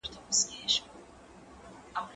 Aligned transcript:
مکتب 0.03 0.15
خلاص 0.23 0.41
کړه!! 0.49 0.79